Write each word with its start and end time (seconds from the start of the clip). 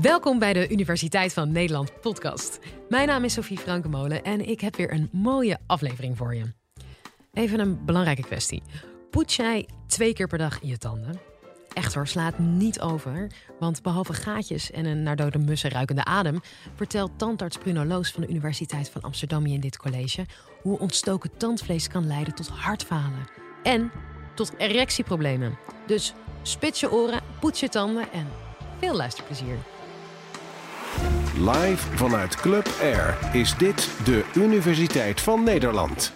Welkom 0.00 0.38
bij 0.38 0.52
de 0.52 0.68
Universiteit 0.68 1.32
van 1.32 1.52
Nederland 1.52 2.00
podcast. 2.00 2.58
Mijn 2.88 3.06
naam 3.06 3.24
is 3.24 3.32
Sophie 3.32 3.58
Frankenmolen 3.58 4.24
en 4.24 4.48
ik 4.48 4.60
heb 4.60 4.76
weer 4.76 4.92
een 4.92 5.08
mooie 5.12 5.58
aflevering 5.66 6.16
voor 6.16 6.34
je. 6.34 6.52
Even 7.32 7.60
een 7.60 7.84
belangrijke 7.84 8.22
kwestie. 8.22 8.62
Poets 9.10 9.36
jij 9.36 9.68
twee 9.86 10.12
keer 10.12 10.26
per 10.26 10.38
dag 10.38 10.58
je 10.62 10.78
tanden? 10.78 11.20
Echt 11.72 11.94
hoor, 11.94 12.06
slaat 12.06 12.38
niet 12.38 12.80
over. 12.80 13.30
Want 13.58 13.82
behalve 13.82 14.12
gaatjes 14.12 14.70
en 14.70 14.84
een 14.84 15.02
naar 15.02 15.16
dode 15.16 15.38
mussen 15.38 15.70
ruikende 15.70 16.04
adem... 16.04 16.40
vertelt 16.74 17.18
tandarts 17.18 17.58
Bruno 17.58 17.84
Loos 17.84 18.10
van 18.10 18.22
de 18.22 18.28
Universiteit 18.28 18.90
van 18.90 19.02
Amsterdam 19.02 19.46
in 19.46 19.60
dit 19.60 19.76
college... 19.76 20.26
hoe 20.62 20.78
ontstoken 20.78 21.36
tandvlees 21.36 21.88
kan 21.88 22.06
leiden 22.06 22.34
tot 22.34 22.48
hartfalen. 22.48 23.28
En 23.62 23.90
tot 24.34 24.52
erectieproblemen. 24.58 25.58
Dus 25.86 26.14
spits 26.42 26.80
je 26.80 26.92
oren, 26.92 27.20
poets 27.40 27.60
je 27.60 27.68
tanden 27.68 28.12
en 28.12 28.26
veel 28.78 28.96
luisterplezier. 28.96 29.58
Live 31.40 31.96
vanuit 31.96 32.34
Club 32.34 32.68
Air 32.80 33.18
is 33.32 33.56
dit 33.56 33.90
de 34.04 34.24
Universiteit 34.34 35.20
van 35.20 35.42
Nederland. 35.44 36.12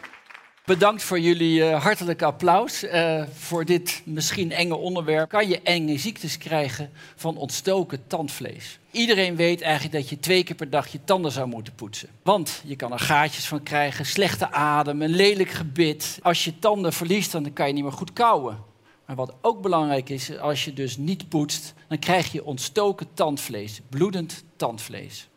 Bedankt 0.65 1.03
voor 1.03 1.21
jullie 1.21 1.61
uh, 1.61 1.83
hartelijke 1.83 2.25
applaus 2.25 2.85
uh, 2.85 3.23
voor 3.33 3.65
dit 3.65 4.03
misschien 4.05 4.53
enge 4.53 4.77
onderwerp. 4.77 5.29
Kan 5.29 5.49
je 5.49 5.61
enge 5.63 5.99
ziektes 5.99 6.39
krijgen 6.39 6.91
van 7.17 7.37
ontstoken 7.37 8.07
tandvlees? 8.07 8.79
Iedereen 8.91 9.37
weet 9.37 9.61
eigenlijk 9.61 9.95
dat 9.95 10.09
je 10.09 10.21
twee 10.21 10.45
keer 10.45 10.57
per 10.57 10.71
dag 10.71 10.89
je 10.89 11.05
tanden 11.05 11.33
zou 11.33 11.49
moeten 11.49 11.75
poetsen. 11.75 12.09
Want 12.23 12.63
je 12.65 12.77
kan 12.77 12.93
er 12.93 12.99
gaatjes 12.99 13.47
van 13.47 13.63
krijgen, 13.63 14.07
slechte 14.07 14.53
adem, 14.53 15.03
een 15.03 15.15
lelijk 15.15 15.51
gebit. 15.51 16.19
Als 16.23 16.45
je 16.45 16.59
tanden 16.59 16.93
verliest, 16.93 17.33
dan 17.33 17.53
kan 17.53 17.67
je 17.67 17.73
niet 17.73 17.83
meer 17.83 17.93
goed 17.93 18.13
kauwen. 18.13 18.72
Maar 19.15 19.27
wat 19.27 19.37
ook 19.41 19.63
belangrijk 19.63 20.09
is, 20.09 20.39
als 20.39 20.65
je 20.65 20.73
dus 20.73 20.97
niet 20.97 21.29
poetst, 21.29 21.75
dan 21.89 21.99
krijg 21.99 22.33
je 22.33 22.45
ontstoken 22.45 23.07
tandvlees, 23.15 23.81
bloedend 23.89 24.45
tandvlees. 24.57 25.29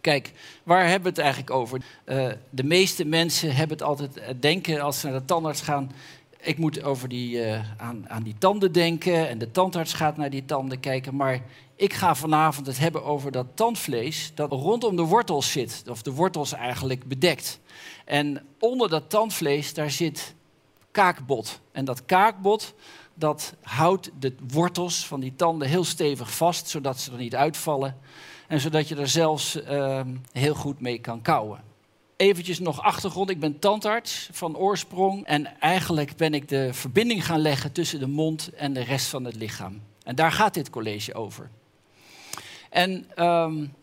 Kijk, 0.00 0.32
waar 0.62 0.84
hebben 0.84 1.02
we 1.02 1.08
het 1.08 1.18
eigenlijk 1.18 1.50
over? 1.50 1.82
Uh, 2.06 2.28
de 2.50 2.64
meeste 2.64 3.04
mensen 3.04 3.54
hebben 3.54 3.76
het 3.76 3.86
altijd 3.86 4.16
uh, 4.16 4.24
denken 4.40 4.80
als 4.80 5.00
ze 5.00 5.06
naar 5.06 5.18
de 5.18 5.24
tandarts 5.24 5.60
gaan. 5.60 5.92
Ik 6.40 6.58
moet 6.58 6.82
over 6.82 7.08
die, 7.08 7.46
uh, 7.46 7.60
aan, 7.76 8.08
aan 8.08 8.22
die 8.22 8.34
tanden 8.38 8.72
denken 8.72 9.28
en 9.28 9.38
de 9.38 9.50
tandarts 9.50 9.92
gaat 9.92 10.16
naar 10.16 10.30
die 10.30 10.44
tanden 10.44 10.80
kijken. 10.80 11.16
Maar 11.16 11.42
ik 11.76 11.92
ga 11.92 12.14
vanavond 12.14 12.66
het 12.66 12.78
hebben 12.78 13.04
over 13.04 13.32
dat 13.32 13.46
tandvlees 13.54 14.32
dat 14.34 14.52
rondom 14.52 14.96
de 14.96 15.02
wortels 15.02 15.52
zit. 15.52 15.84
Of 15.88 16.02
de 16.02 16.12
wortels 16.12 16.52
eigenlijk 16.52 17.04
bedekt. 17.04 17.60
En 18.04 18.46
onder 18.58 18.88
dat 18.88 19.10
tandvlees, 19.10 19.74
daar 19.74 19.90
zit 19.90 20.34
kaakbot. 20.98 21.60
En 21.72 21.84
dat 21.84 22.04
kaakbot, 22.04 22.74
dat 23.14 23.54
houdt 23.62 24.10
de 24.18 24.34
wortels 24.48 25.06
van 25.06 25.20
die 25.20 25.34
tanden 25.36 25.68
heel 25.68 25.84
stevig 25.84 26.36
vast, 26.36 26.68
zodat 26.68 27.00
ze 27.00 27.10
er 27.12 27.18
niet 27.18 27.34
uitvallen. 27.34 27.96
En 28.48 28.60
zodat 28.60 28.88
je 28.88 28.96
er 28.96 29.08
zelfs 29.08 29.56
uh, 29.56 30.00
heel 30.32 30.54
goed 30.54 30.80
mee 30.80 30.98
kan 30.98 31.22
kauwen. 31.22 31.62
Eventjes 32.16 32.58
nog 32.58 32.82
achtergrond. 32.82 33.30
Ik 33.30 33.40
ben 33.40 33.58
tandarts 33.58 34.28
van 34.32 34.56
oorsprong. 34.56 35.24
En 35.24 35.60
eigenlijk 35.60 36.16
ben 36.16 36.34
ik 36.34 36.48
de 36.48 36.72
verbinding 36.72 37.26
gaan 37.26 37.40
leggen 37.40 37.72
tussen 37.72 37.98
de 37.98 38.06
mond 38.06 38.50
en 38.54 38.72
de 38.72 38.82
rest 38.82 39.06
van 39.06 39.24
het 39.24 39.34
lichaam. 39.34 39.82
En 40.04 40.14
daar 40.14 40.32
gaat 40.32 40.54
dit 40.54 40.70
college 40.70 41.14
over. 41.14 41.50
En 42.70 43.24
um, 43.24 43.74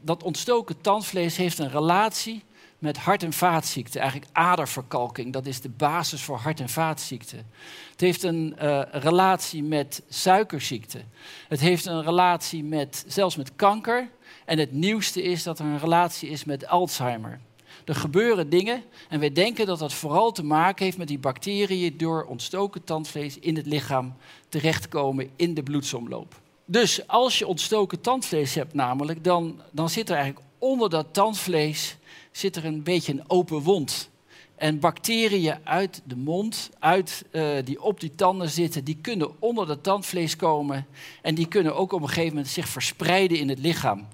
dat 0.00 0.22
ontstoken 0.22 0.80
tandvlees 0.80 1.36
heeft 1.36 1.58
een 1.58 1.70
relatie 1.70 2.42
met 2.80 2.96
hart- 2.96 3.22
en 3.22 3.32
vaatziekten. 3.32 4.00
Eigenlijk 4.00 4.30
aderverkalking, 4.32 5.32
dat 5.32 5.46
is 5.46 5.60
de 5.60 5.68
basis 5.68 6.22
voor 6.22 6.36
hart- 6.36 6.60
en 6.60 6.68
vaatziekten. 6.68 7.46
Het 7.90 8.00
heeft 8.00 8.22
een 8.22 8.56
uh, 8.62 8.82
relatie 8.90 9.62
met 9.62 10.02
suikerziekte. 10.08 11.00
Het 11.48 11.60
heeft 11.60 11.86
een 11.86 12.02
relatie 12.02 12.64
met, 12.64 13.04
zelfs 13.06 13.36
met 13.36 13.56
kanker. 13.56 14.08
En 14.44 14.58
het 14.58 14.72
nieuwste 14.72 15.22
is 15.22 15.42
dat 15.42 15.58
er 15.58 15.64
een 15.64 15.78
relatie 15.78 16.28
is 16.28 16.44
met 16.44 16.66
Alzheimer. 16.66 17.40
Er 17.84 17.94
gebeuren 17.94 18.50
dingen 18.50 18.82
en 19.08 19.20
wij 19.20 19.32
denken 19.32 19.66
dat 19.66 19.78
dat 19.78 19.92
vooral 19.92 20.32
te 20.32 20.44
maken 20.44 20.84
heeft 20.84 20.98
met 20.98 21.08
die 21.08 21.18
bacteriën 21.18 21.96
door 21.96 22.24
ontstoken 22.24 22.84
tandvlees 22.84 23.38
in 23.38 23.56
het 23.56 23.66
lichaam 23.66 24.14
terechtkomen 24.48 25.30
in 25.36 25.54
de 25.54 25.62
bloedsomloop. 25.62 26.40
Dus 26.64 27.06
als 27.06 27.38
je 27.38 27.46
ontstoken 27.46 28.00
tandvlees 28.00 28.54
hebt 28.54 28.74
namelijk, 28.74 29.24
dan, 29.24 29.60
dan 29.70 29.90
zit 29.90 30.08
er 30.08 30.16
eigenlijk 30.16 30.46
onder 30.58 30.90
dat 30.90 31.06
tandvlees 31.12 31.96
zit 32.30 32.56
er 32.56 32.64
een 32.64 32.82
beetje 32.82 33.12
een 33.12 33.30
open 33.30 33.58
wond. 33.58 34.10
En 34.56 34.78
bacteriën 34.78 35.58
uit 35.64 36.02
de 36.04 36.16
mond, 36.16 36.70
uit, 36.78 37.24
uh, 37.32 37.50
die 37.64 37.82
op 37.82 38.00
die 38.00 38.14
tanden 38.14 38.50
zitten, 38.50 38.84
die 38.84 38.98
kunnen 39.00 39.30
onder 39.38 39.66
dat 39.66 39.82
tandvlees 39.82 40.36
komen. 40.36 40.86
En 41.22 41.34
die 41.34 41.48
kunnen 41.48 41.76
ook 41.76 41.92
op 41.92 42.02
een 42.02 42.08
gegeven 42.08 42.28
moment 42.28 42.48
zich 42.48 42.68
verspreiden 42.68 43.38
in 43.38 43.48
het 43.48 43.58
lichaam. 43.58 44.08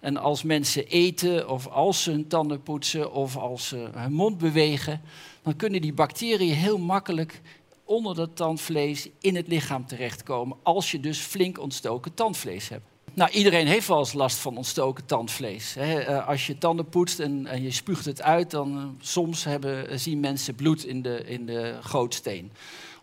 En 0.00 0.16
als 0.16 0.42
mensen 0.42 0.86
eten, 0.86 1.48
of 1.48 1.66
als 1.66 2.02
ze 2.02 2.10
hun 2.10 2.28
tanden 2.28 2.62
poetsen, 2.62 3.12
of 3.12 3.36
als 3.36 3.68
ze 3.68 3.88
hun 3.92 4.12
mond 4.12 4.38
bewegen, 4.38 5.00
dan 5.42 5.56
kunnen 5.56 5.80
die 5.80 5.92
bacteriën 5.92 6.54
heel 6.54 6.78
makkelijk 6.78 7.40
onder 7.84 8.14
dat 8.14 8.36
tandvlees 8.36 9.08
in 9.20 9.36
het 9.36 9.48
lichaam 9.48 9.86
terechtkomen. 9.86 10.56
Als 10.62 10.90
je 10.90 11.00
dus 11.00 11.18
flink 11.18 11.58
ontstoken 11.58 12.14
tandvlees 12.14 12.68
hebt. 12.68 12.91
Nou, 13.14 13.30
iedereen 13.30 13.66
heeft 13.66 13.88
wel 13.88 13.98
eens 13.98 14.12
last 14.12 14.36
van 14.36 14.56
ontstoken 14.56 15.06
tandvlees. 15.06 15.76
Eh, 15.76 16.28
als 16.28 16.46
je 16.46 16.58
tanden 16.58 16.88
poetst 16.88 17.20
en, 17.20 17.62
je 17.62 17.70
spuugt 17.70 18.04
het 18.04 18.22
uit, 18.22 18.50
dan 18.50 18.78
uh, 18.78 18.84
soms 19.00 19.44
hebben, 19.44 20.00
zien 20.00 20.20
mensen 20.20 20.54
bloed 20.54 20.84
in 20.84 21.02
de, 21.02 21.24
in 21.24 21.46
de 21.46 21.78
gootsteen. 21.80 22.52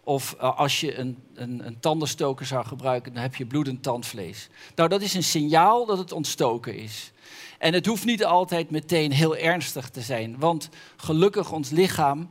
Of 0.04 0.36
als 0.38 0.80
je 0.80 0.98
een, 0.98 1.18
een, 1.34 1.66
een, 1.66 1.80
tandenstoker 1.80 2.46
zou 2.46 2.66
gebruiken, 2.66 3.14
dan 3.14 3.22
heb 3.22 3.36
je 3.36 3.46
bloedend 3.46 3.84
tandvlees. 3.84 4.50
Nou, 4.76 4.90
dat 4.90 5.02
is 5.02 5.14
een 5.14 5.24
signaal 5.24 5.86
dat 5.86 5.98
het 5.98 6.12
ontstoken 6.12 6.76
is. 6.78 7.12
En 7.58 7.74
het 7.74 7.86
hoeft 7.86 8.06
niet 8.06 8.26
altijd 8.26 8.70
meteen 8.70 9.12
heel 9.12 9.38
ernstig 9.38 9.90
te 9.90 10.02
zijn, 10.02 10.40
want 10.40 10.70
gelukkig 10.98 11.52
ons 11.52 11.70
lichaam 11.70 12.30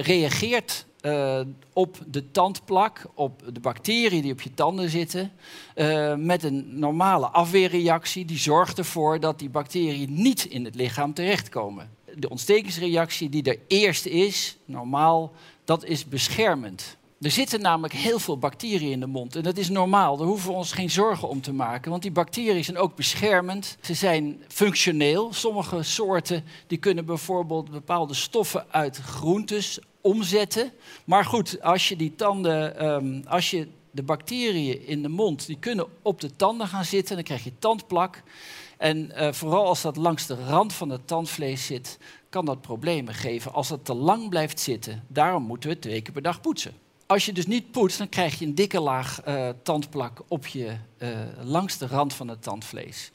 reageert 0.00 0.86
uh, 1.08 1.40
op 1.72 1.98
de 2.06 2.30
tandplak, 2.30 3.06
op 3.14 3.42
de 3.52 3.60
bacteriën 3.60 4.22
die 4.22 4.32
op 4.32 4.40
je 4.40 4.54
tanden 4.54 4.90
zitten, 4.90 5.32
uh, 5.76 6.14
met 6.14 6.42
een 6.42 6.78
normale 6.78 7.26
afweerreactie. 7.26 8.24
Die 8.24 8.38
zorgt 8.38 8.78
ervoor 8.78 9.20
dat 9.20 9.38
die 9.38 9.50
bacteriën 9.50 10.22
niet 10.22 10.44
in 10.44 10.64
het 10.64 10.74
lichaam 10.74 11.14
terechtkomen. 11.14 11.90
De 12.14 12.28
ontstekingsreactie 12.28 13.28
die 13.28 13.42
er 13.42 13.58
eerst 13.66 14.06
is, 14.06 14.56
normaal, 14.64 15.32
dat 15.64 15.84
is 15.84 16.08
beschermend. 16.08 16.96
Er 17.20 17.30
zitten 17.30 17.60
namelijk 17.60 17.94
heel 17.94 18.18
veel 18.18 18.38
bacteriën 18.38 18.90
in 18.90 19.00
de 19.00 19.06
mond. 19.06 19.36
En 19.36 19.42
dat 19.42 19.56
is 19.56 19.68
normaal. 19.68 20.16
Daar 20.16 20.26
hoeven 20.26 20.50
we 20.50 20.56
ons 20.56 20.72
geen 20.72 20.90
zorgen 20.90 21.28
om 21.28 21.40
te 21.40 21.52
maken. 21.52 21.90
Want 21.90 22.02
die 22.02 22.10
bacteriën 22.10 22.64
zijn 22.64 22.78
ook 22.78 22.96
beschermend. 22.96 23.76
Ze 23.80 23.94
zijn 23.94 24.42
functioneel. 24.48 25.32
Sommige 25.32 25.82
soorten 25.82 26.44
die 26.66 26.78
kunnen 26.78 27.04
bijvoorbeeld 27.04 27.70
bepaalde 27.70 28.14
stoffen 28.14 28.66
uit 28.70 28.96
groentes 28.96 29.78
omzetten. 30.00 30.72
Maar 31.04 31.24
goed, 31.24 31.62
als 31.62 31.88
je 31.88 31.96
die 31.96 32.14
tanden, 32.14 32.84
um, 32.86 33.22
als 33.26 33.50
je 33.50 33.68
de 33.90 34.02
bacteriën 34.02 34.86
in 34.86 35.02
de 35.02 35.08
mond, 35.08 35.46
die 35.46 35.58
kunnen 35.58 35.86
op 36.02 36.20
de 36.20 36.36
tanden 36.36 36.68
gaan 36.68 36.84
zitten, 36.84 37.14
dan 37.14 37.24
krijg 37.24 37.44
je 37.44 37.58
tandplak. 37.58 38.22
En 38.78 39.10
uh, 39.16 39.32
vooral 39.32 39.66
als 39.66 39.82
dat 39.82 39.96
langs 39.96 40.26
de 40.26 40.44
rand 40.46 40.72
van 40.72 40.90
het 40.90 41.06
tandvlees 41.06 41.66
zit, 41.66 41.98
kan 42.28 42.44
dat 42.44 42.60
problemen 42.60 43.14
geven 43.14 43.52
als 43.52 43.68
het 43.68 43.84
te 43.84 43.94
lang 43.94 44.28
blijft 44.28 44.60
zitten. 44.60 45.04
Daarom 45.08 45.42
moeten 45.42 45.70
we 45.70 45.78
twee 45.78 46.00
keer 46.00 46.12
per 46.12 46.22
dag 46.22 46.40
poetsen. 46.40 46.74
Als 47.08 47.26
je 47.26 47.32
dus 47.32 47.46
niet 47.46 47.70
poetst, 47.70 47.98
dan 47.98 48.08
krijg 48.08 48.38
je 48.38 48.44
een 48.44 48.54
dikke 48.54 48.80
laag 48.80 49.20
uh, 49.28 49.48
tandplak 49.62 50.22
op 50.28 50.46
je, 50.46 50.76
uh, 50.98 51.08
langs 51.42 51.78
de 51.78 51.86
rand 51.86 52.14
van 52.14 52.28
het 52.28 52.42
tandvlees. 52.42 53.10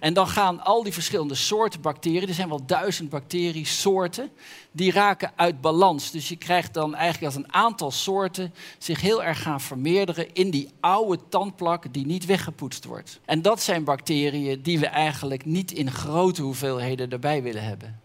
En 0.00 0.14
dan 0.14 0.28
gaan 0.28 0.64
al 0.64 0.82
die 0.82 0.92
verschillende 0.92 1.34
soorten 1.34 1.80
bacteriën, 1.80 2.28
er 2.28 2.34
zijn 2.34 2.48
wel 2.48 2.66
duizend 2.66 3.10
bacteriesoorten, 3.10 4.30
die 4.72 4.92
raken 4.92 5.32
uit 5.36 5.60
balans. 5.60 6.10
Dus 6.10 6.28
je 6.28 6.36
krijgt 6.36 6.74
dan 6.74 6.94
eigenlijk 6.94 7.34
als 7.34 7.44
een 7.44 7.52
aantal 7.52 7.90
soorten 7.90 8.54
zich 8.78 9.00
heel 9.00 9.24
erg 9.24 9.42
gaan 9.42 9.60
vermeerderen 9.60 10.34
in 10.34 10.50
die 10.50 10.68
oude 10.80 11.18
tandplak 11.28 11.92
die 11.92 12.06
niet 12.06 12.26
weggepoetst 12.26 12.84
wordt. 12.84 13.20
En 13.24 13.42
dat 13.42 13.62
zijn 13.62 13.84
bacteriën 13.84 14.62
die 14.62 14.78
we 14.78 14.86
eigenlijk 14.86 15.44
niet 15.44 15.72
in 15.72 15.90
grote 15.90 16.42
hoeveelheden 16.42 17.10
erbij 17.10 17.42
willen 17.42 17.64
hebben. 17.64 18.03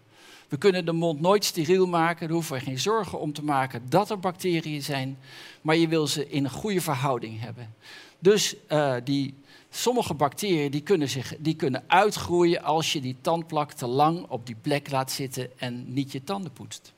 We 0.50 0.58
kunnen 0.58 0.86
de 0.86 0.92
mond 0.92 1.22
nooit 1.22 1.46
steriel 1.46 1.88
maken, 1.88 2.28
daar 2.28 2.36
hoeven 2.36 2.56
we 2.56 2.64
geen 2.64 2.80
zorgen 2.80 3.20
om 3.20 3.34
te 3.34 3.44
maken 3.44 3.90
dat 3.90 4.10
er 4.10 4.20
bacteriën 4.20 4.82
zijn, 4.82 5.18
maar 5.62 5.76
je 5.76 5.88
wil 5.88 6.08
ze 6.08 6.30
in 6.30 6.44
een 6.44 6.50
goede 6.50 6.82
verhouding 6.82 7.42
hebben. 7.42 7.74
Dus 8.20 8.56
uh, 8.70 8.96
die, 9.04 9.34
sommige 9.70 10.14
bacteriën 10.14 10.72
die 10.72 10.82
kunnen, 10.82 11.10
zich, 11.10 11.34
die 11.40 11.56
kunnen 11.56 11.84
uitgroeien 11.88 12.64
als 12.64 12.94
je 12.94 13.02
die 13.02 13.16
tandplak 13.22 13.72
te 13.72 13.88
lang 13.88 14.26
op 14.30 14.46
die 14.46 14.56
plek 14.62 14.92
laat 14.92 15.12
zitten 15.12 15.60
en 15.60 15.94
niet 15.94 16.12
je 16.12 16.24
tanden 16.24 16.52
poetst. 16.52 16.94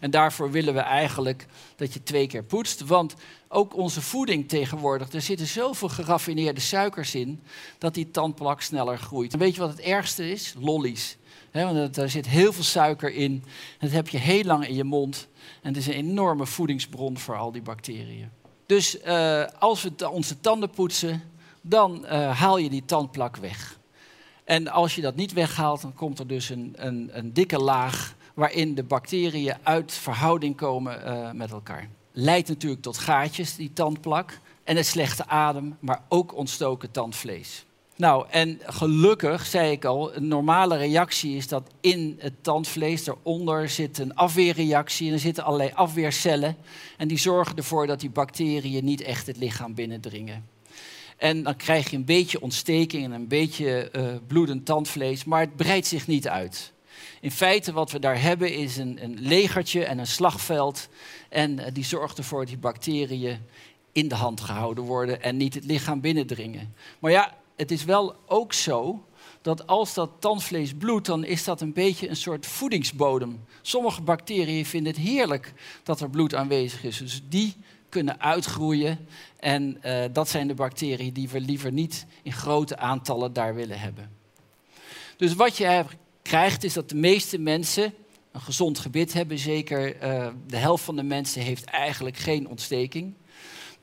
En 0.00 0.10
daarvoor 0.10 0.50
willen 0.50 0.74
we 0.74 0.80
eigenlijk 0.80 1.46
dat 1.76 1.92
je 1.92 2.02
twee 2.02 2.26
keer 2.26 2.42
poetst. 2.42 2.80
Want 2.80 3.14
ook 3.48 3.76
onze 3.76 4.02
voeding 4.02 4.48
tegenwoordig, 4.48 5.12
er 5.12 5.20
zitten 5.20 5.46
zoveel 5.46 5.88
geraffineerde 5.88 6.60
suikers 6.60 7.14
in, 7.14 7.40
dat 7.78 7.94
die 7.94 8.10
tandplak 8.10 8.60
sneller 8.60 8.98
groeit. 8.98 9.36
Weet 9.36 9.54
je 9.54 9.60
wat 9.60 9.70
het 9.70 9.80
ergste 9.80 10.30
is? 10.30 10.54
Lollies. 10.58 11.16
Want 11.62 11.94
daar 11.94 12.08
zit 12.08 12.28
heel 12.28 12.52
veel 12.52 12.62
suiker 12.62 13.12
in. 13.12 13.44
Dat 13.78 13.90
heb 13.90 14.08
je 14.08 14.18
heel 14.18 14.44
lang 14.44 14.66
in 14.66 14.74
je 14.74 14.84
mond. 14.84 15.28
En 15.62 15.68
het 15.68 15.76
is 15.76 15.86
een 15.86 15.92
enorme 15.92 16.46
voedingsbron 16.46 17.18
voor 17.18 17.36
al 17.36 17.52
die 17.52 17.62
bacteriën. 17.62 18.30
Dus 18.66 18.98
uh, 19.04 19.44
als 19.58 19.82
we 19.82 20.10
onze 20.10 20.40
tanden 20.40 20.70
poetsen, 20.70 21.22
dan 21.60 22.04
uh, 22.04 22.40
haal 22.40 22.58
je 22.58 22.70
die 22.70 22.84
tandplak 22.84 23.36
weg. 23.36 23.78
En 24.44 24.68
als 24.68 24.94
je 24.94 25.00
dat 25.00 25.16
niet 25.16 25.32
weghaalt, 25.32 25.82
dan 25.82 25.94
komt 25.94 26.18
er 26.18 26.26
dus 26.26 26.48
een, 26.48 26.74
een, 26.76 27.10
een 27.12 27.32
dikke 27.32 27.58
laag 27.58 28.14
waarin 28.34 28.74
de 28.74 28.82
bacteriën 28.82 29.56
uit 29.62 29.92
verhouding 29.92 30.56
komen 30.56 31.00
uh, 31.06 31.30
met 31.30 31.50
elkaar. 31.50 31.88
Leidt 32.12 32.48
natuurlijk 32.48 32.82
tot 32.82 32.98
gaatjes, 32.98 33.56
die 33.56 33.72
tandplak, 33.72 34.40
en 34.64 34.76
het 34.76 34.86
slechte 34.86 35.26
adem, 35.26 35.76
maar 35.80 36.02
ook 36.08 36.34
ontstoken 36.36 36.90
tandvlees. 36.90 37.64
Nou, 37.96 38.26
en 38.30 38.60
gelukkig, 38.66 39.46
zei 39.46 39.70
ik 39.70 39.84
al, 39.84 40.14
een 40.14 40.28
normale 40.28 40.76
reactie 40.76 41.36
is 41.36 41.48
dat 41.48 41.70
in 41.80 42.16
het 42.18 42.32
tandvlees 42.40 43.06
eronder 43.06 43.68
zit 43.68 43.98
een 43.98 44.14
afweerreactie 44.14 45.06
en 45.06 45.12
er 45.12 45.18
zitten 45.18 45.44
allerlei 45.44 45.70
afweercellen 45.74 46.56
en 46.96 47.08
die 47.08 47.18
zorgen 47.18 47.56
ervoor 47.56 47.86
dat 47.86 48.00
die 48.00 48.10
bacteriën 48.10 48.84
niet 48.84 49.00
echt 49.00 49.26
het 49.26 49.36
lichaam 49.36 49.74
binnendringen. 49.74 50.48
En 51.16 51.42
dan 51.42 51.56
krijg 51.56 51.90
je 51.90 51.96
een 51.96 52.04
beetje 52.04 52.40
ontsteking 52.40 53.04
en 53.04 53.12
een 53.12 53.28
beetje 53.28 53.90
uh, 53.92 54.06
bloedend 54.26 54.66
tandvlees, 54.66 55.24
maar 55.24 55.40
het 55.40 55.56
breidt 55.56 55.86
zich 55.86 56.06
niet 56.06 56.28
uit. 56.28 56.72
In 57.20 57.30
feite 57.30 57.72
wat 57.72 57.90
we 57.90 57.98
daar 57.98 58.22
hebben 58.22 58.54
is 58.54 58.76
een, 58.76 58.98
een 59.02 59.16
legertje 59.20 59.84
en 59.84 59.98
een 59.98 60.06
slagveld. 60.06 60.88
En 61.28 61.58
uh, 61.58 61.64
die 61.72 61.84
zorgt 61.84 62.18
ervoor 62.18 62.38
dat 62.38 62.48
die 62.48 62.58
bacteriën 62.58 63.38
in 63.92 64.08
de 64.08 64.14
hand 64.14 64.40
gehouden 64.40 64.84
worden 64.84 65.22
en 65.22 65.36
niet 65.36 65.54
het 65.54 65.64
lichaam 65.64 66.00
binnendringen. 66.00 66.74
Maar 66.98 67.10
ja, 67.10 67.34
het 67.56 67.70
is 67.70 67.84
wel 67.84 68.16
ook 68.26 68.52
zo 68.52 69.04
dat 69.42 69.66
als 69.66 69.94
dat 69.94 70.10
tandvlees 70.18 70.74
bloedt, 70.74 71.06
dan 71.06 71.24
is 71.24 71.44
dat 71.44 71.60
een 71.60 71.72
beetje 71.72 72.08
een 72.08 72.16
soort 72.16 72.46
voedingsbodem. 72.46 73.44
Sommige 73.62 74.02
bacteriën 74.02 74.66
vinden 74.66 74.92
het 74.92 75.02
heerlijk 75.02 75.52
dat 75.82 76.00
er 76.00 76.10
bloed 76.10 76.34
aanwezig 76.34 76.84
is. 76.84 76.98
Dus 76.98 77.22
die 77.28 77.54
kunnen 77.88 78.20
uitgroeien. 78.20 79.06
En 79.36 79.78
uh, 79.84 80.04
dat 80.12 80.28
zijn 80.28 80.46
de 80.46 80.54
bacteriën 80.54 81.12
die 81.12 81.28
we 81.28 81.40
liever 81.40 81.72
niet 81.72 82.06
in 82.22 82.32
grote 82.32 82.76
aantallen 82.76 83.32
daar 83.32 83.54
willen 83.54 83.80
hebben. 83.80 84.10
Dus 85.16 85.34
wat 85.34 85.56
je 85.56 85.84
krijgt 86.22 86.64
is 86.64 86.72
dat 86.72 86.88
de 86.88 86.96
meeste 86.96 87.38
mensen 87.38 87.94
een 88.32 88.40
gezond 88.40 88.78
gebit 88.78 89.12
hebben. 89.12 89.38
Zeker 89.38 90.02
uh, 90.02 90.28
de 90.46 90.56
helft 90.56 90.84
van 90.84 90.96
de 90.96 91.02
mensen 91.02 91.42
heeft 91.42 91.64
eigenlijk 91.64 92.16
geen 92.16 92.48
ontsteking 92.48 93.14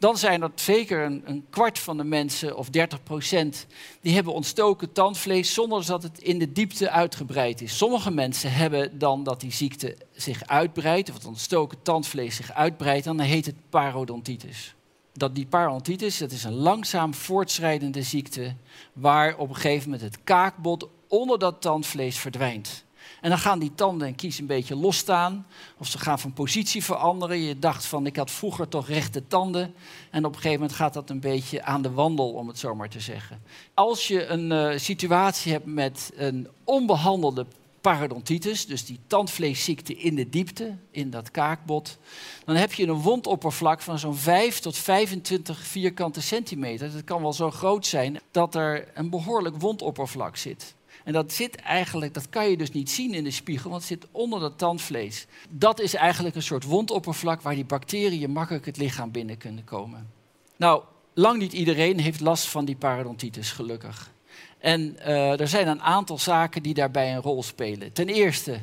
dan 0.01 0.17
zijn 0.17 0.41
er 0.41 0.51
zeker 0.55 1.05
een, 1.05 1.21
een, 1.25 1.45
kwart 1.49 1.79
van 1.79 1.97
de 1.97 2.03
mensen, 2.03 2.57
of 2.57 2.69
30 2.69 3.03
procent, 3.03 3.65
die 4.01 4.13
hebben 4.13 4.33
ontstoken 4.33 4.91
tandvlees 4.91 5.53
zonder 5.53 5.85
dat 5.85 6.03
het 6.03 6.19
in 6.19 6.39
de 6.39 6.51
diepte 6.51 6.89
uitgebreid 6.89 7.61
is. 7.61 7.77
Sommige 7.77 8.11
mensen 8.11 8.51
hebben 8.51 8.99
dan 8.99 9.23
dat 9.23 9.41
die 9.41 9.51
ziekte 9.51 9.97
zich 10.11 10.47
uitbreidt, 10.47 11.09
of 11.09 11.15
het 11.15 11.25
ontstoken 11.25 11.81
tandvlees 11.81 12.35
zich 12.35 12.53
uitbreidt, 12.53 13.05
en 13.05 13.17
dan 13.17 13.25
heet 13.25 13.45
het 13.45 13.55
parodontitis. 13.69 14.75
Dat 15.13 15.35
die 15.35 15.45
parodontitis, 15.45 16.17
dat 16.17 16.31
is 16.31 16.43
een 16.43 16.53
langzaam 16.53 17.13
voortschrijdende 17.13 18.01
ziekte, 18.01 18.55
waar 18.93 19.37
op 19.37 19.49
een 19.49 19.55
gegeven 19.55 19.89
moment 19.89 20.01
het 20.01 20.23
kaakbot 20.23 20.87
onder 21.07 21.39
dat 21.39 21.61
tandvlees 21.61 22.17
verdwijnt. 22.17 22.85
En 23.21 23.29
dan 23.29 23.39
gaan 23.39 23.59
die 23.59 23.75
tanden 23.75 24.07
en 24.07 24.15
kies 24.15 24.39
een 24.39 24.45
beetje 24.45 24.75
losstaan. 24.75 25.45
Of 25.77 25.87
ze 25.87 25.97
gaan 25.97 26.19
van 26.19 26.33
positie 26.33 26.83
veranderen. 26.83 27.39
Je 27.39 27.59
dacht 27.59 27.85
van, 27.85 28.05
ik 28.05 28.15
had 28.15 28.31
vroeger 28.31 28.67
toch 28.67 28.87
rechte 28.87 29.27
tanden. 29.27 29.73
En 30.09 30.25
op 30.25 30.31
een 30.31 30.41
gegeven 30.41 30.59
moment 30.59 30.77
gaat 30.77 30.93
dat 30.93 31.09
een 31.09 31.19
beetje 31.19 31.63
aan 31.63 31.81
de 31.81 31.91
wandel, 31.91 32.29
om 32.29 32.47
het 32.47 32.59
zo 32.59 32.75
maar 32.75 32.89
te 32.89 32.99
zeggen. 32.99 33.41
Als 33.73 34.07
je 34.07 34.25
een 34.25 34.51
uh, 34.51 34.77
situatie 34.77 35.51
hebt 35.51 35.65
met 35.65 36.11
een 36.15 36.47
onbehandelde 36.63 37.45
parodontitis, 37.81 38.65
dus 38.65 38.85
die 38.85 38.99
tandvleesziekte 39.07 39.95
in 39.95 40.15
de 40.15 40.29
diepte, 40.29 40.77
in 40.91 41.09
dat 41.09 41.31
kaakbot, 41.31 41.97
dan 42.45 42.55
heb 42.55 42.73
je 42.73 42.87
een 42.87 43.01
wondoppervlak 43.01 43.81
van 43.81 43.99
zo'n 43.99 44.15
5 44.15 44.59
tot 44.59 44.77
25 44.77 45.59
vierkante 45.59 46.21
centimeter. 46.21 46.91
Dat 46.91 47.03
kan 47.03 47.21
wel 47.21 47.33
zo 47.33 47.51
groot 47.51 47.85
zijn 47.85 48.19
dat 48.31 48.55
er 48.55 48.87
een 48.93 49.09
behoorlijk 49.09 49.55
wondoppervlak 49.57 50.37
zit. 50.37 50.75
En 51.03 51.13
dat 51.13 51.31
zit 51.31 51.55
eigenlijk, 51.55 52.13
dat 52.13 52.29
kan 52.29 52.49
je 52.49 52.57
dus 52.57 52.71
niet 52.71 52.89
zien 52.89 53.13
in 53.13 53.23
de 53.23 53.31
spiegel, 53.31 53.69
want 53.69 53.81
het 53.81 53.99
zit 53.99 54.09
onder 54.11 54.39
dat 54.39 54.57
tandvlees. 54.57 55.25
Dat 55.49 55.79
is 55.79 55.93
eigenlijk 55.93 56.35
een 56.35 56.43
soort 56.43 56.63
wondoppervlak 56.63 57.41
waar 57.41 57.55
die 57.55 57.65
bacteriën 57.65 58.31
makkelijk 58.31 58.65
het 58.65 58.77
lichaam 58.77 59.11
binnen 59.11 59.37
kunnen 59.37 59.63
komen. 59.63 60.09
Nou, 60.55 60.83
lang 61.13 61.39
niet 61.39 61.53
iedereen 61.53 61.99
heeft 61.99 62.19
last 62.19 62.47
van 62.47 62.65
die 62.65 62.75
parodontitis, 62.75 63.51
gelukkig. 63.51 64.11
En 64.57 64.95
uh, 64.99 65.39
er 65.39 65.47
zijn 65.47 65.67
een 65.67 65.81
aantal 65.81 66.17
zaken 66.17 66.63
die 66.63 66.73
daarbij 66.73 67.15
een 67.15 67.21
rol 67.21 67.43
spelen. 67.43 67.93
Ten 67.93 68.07
eerste, 68.07 68.59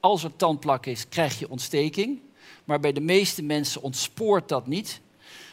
als 0.00 0.24
er 0.24 0.36
tandplak 0.36 0.86
is, 0.86 1.08
krijg 1.08 1.38
je 1.38 1.50
ontsteking. 1.50 2.20
Maar 2.64 2.80
bij 2.80 2.92
de 2.92 3.00
meeste 3.00 3.42
mensen 3.42 3.82
ontspoort 3.82 4.48
dat 4.48 4.66
niet. 4.66 5.00